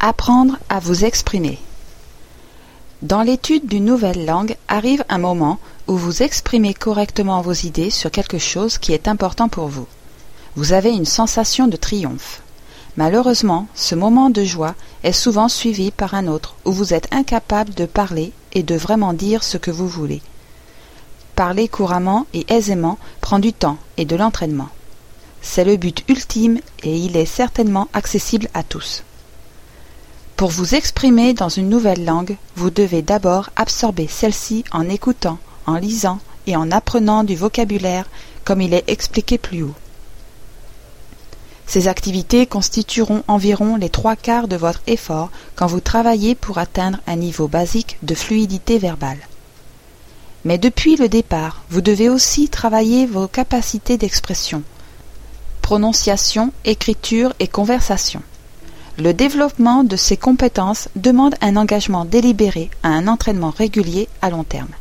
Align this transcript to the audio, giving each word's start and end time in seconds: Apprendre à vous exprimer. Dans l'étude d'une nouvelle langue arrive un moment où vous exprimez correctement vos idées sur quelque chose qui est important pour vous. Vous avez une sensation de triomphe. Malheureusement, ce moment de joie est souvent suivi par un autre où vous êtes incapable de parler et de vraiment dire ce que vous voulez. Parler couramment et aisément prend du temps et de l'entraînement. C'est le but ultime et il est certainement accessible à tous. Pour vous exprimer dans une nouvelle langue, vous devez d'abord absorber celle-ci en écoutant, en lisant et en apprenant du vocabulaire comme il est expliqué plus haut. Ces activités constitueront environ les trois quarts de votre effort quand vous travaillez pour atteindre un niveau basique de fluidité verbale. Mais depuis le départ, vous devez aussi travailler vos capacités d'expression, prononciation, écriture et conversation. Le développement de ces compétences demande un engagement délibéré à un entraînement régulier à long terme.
Apprendre 0.00 0.58
à 0.68 0.78
vous 0.78 1.04
exprimer. 1.04 1.58
Dans 3.02 3.22
l'étude 3.22 3.66
d'une 3.66 3.84
nouvelle 3.84 4.26
langue 4.26 4.56
arrive 4.68 5.04
un 5.08 5.18
moment 5.18 5.58
où 5.88 5.96
vous 5.96 6.22
exprimez 6.22 6.72
correctement 6.72 7.42
vos 7.42 7.52
idées 7.52 7.90
sur 7.90 8.12
quelque 8.12 8.38
chose 8.38 8.78
qui 8.78 8.92
est 8.92 9.08
important 9.08 9.48
pour 9.48 9.66
vous. 9.66 9.88
Vous 10.54 10.72
avez 10.72 10.90
une 10.90 11.04
sensation 11.04 11.66
de 11.66 11.76
triomphe. 11.76 12.42
Malheureusement, 12.96 13.66
ce 13.74 13.96
moment 13.96 14.30
de 14.30 14.44
joie 14.44 14.76
est 15.02 15.10
souvent 15.10 15.48
suivi 15.48 15.90
par 15.90 16.14
un 16.14 16.28
autre 16.28 16.54
où 16.64 16.70
vous 16.70 16.94
êtes 16.94 17.12
incapable 17.12 17.74
de 17.74 17.84
parler 17.84 18.32
et 18.52 18.62
de 18.62 18.76
vraiment 18.76 19.14
dire 19.14 19.42
ce 19.42 19.56
que 19.56 19.72
vous 19.72 19.88
voulez. 19.88 20.22
Parler 21.34 21.66
couramment 21.66 22.26
et 22.34 22.46
aisément 22.52 22.98
prend 23.20 23.40
du 23.40 23.52
temps 23.52 23.78
et 23.96 24.04
de 24.04 24.14
l'entraînement. 24.14 24.68
C'est 25.42 25.64
le 25.64 25.76
but 25.76 26.04
ultime 26.08 26.60
et 26.84 26.96
il 26.96 27.16
est 27.16 27.26
certainement 27.26 27.88
accessible 27.94 28.48
à 28.54 28.62
tous. 28.62 29.02
Pour 30.38 30.50
vous 30.50 30.76
exprimer 30.76 31.34
dans 31.34 31.48
une 31.48 31.68
nouvelle 31.68 32.04
langue, 32.04 32.36
vous 32.54 32.70
devez 32.70 33.02
d'abord 33.02 33.50
absorber 33.56 34.06
celle-ci 34.06 34.62
en 34.70 34.88
écoutant, 34.88 35.40
en 35.66 35.74
lisant 35.74 36.20
et 36.46 36.54
en 36.54 36.70
apprenant 36.70 37.24
du 37.24 37.34
vocabulaire 37.34 38.08
comme 38.44 38.60
il 38.60 38.72
est 38.72 38.88
expliqué 38.88 39.36
plus 39.36 39.64
haut. 39.64 39.74
Ces 41.66 41.88
activités 41.88 42.46
constitueront 42.46 43.24
environ 43.26 43.74
les 43.74 43.88
trois 43.88 44.14
quarts 44.14 44.46
de 44.46 44.54
votre 44.54 44.80
effort 44.86 45.32
quand 45.56 45.66
vous 45.66 45.80
travaillez 45.80 46.36
pour 46.36 46.58
atteindre 46.58 47.00
un 47.08 47.16
niveau 47.16 47.48
basique 47.48 47.98
de 48.04 48.14
fluidité 48.14 48.78
verbale. 48.78 49.18
Mais 50.44 50.56
depuis 50.56 50.94
le 50.94 51.08
départ, 51.08 51.64
vous 51.68 51.80
devez 51.80 52.08
aussi 52.08 52.48
travailler 52.48 53.06
vos 53.06 53.26
capacités 53.26 53.96
d'expression, 53.96 54.62
prononciation, 55.62 56.52
écriture 56.64 57.34
et 57.40 57.48
conversation. 57.48 58.22
Le 59.00 59.14
développement 59.14 59.84
de 59.84 59.94
ces 59.94 60.16
compétences 60.16 60.88
demande 60.96 61.36
un 61.40 61.54
engagement 61.54 62.04
délibéré 62.04 62.68
à 62.82 62.88
un 62.88 63.06
entraînement 63.06 63.54
régulier 63.56 64.08
à 64.22 64.30
long 64.30 64.42
terme. 64.42 64.72